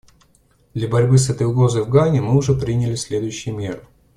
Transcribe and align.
Для 0.73 0.87
борьбы 0.87 1.19
с 1.19 1.29
этой 1.29 1.45
угрозой 1.45 1.83
в 1.83 1.87
Гане 1.89 2.21
мы 2.21 2.35
уже 2.35 2.55
приняли 2.55 2.95
следующие 2.95 3.53
меры. 3.53 3.85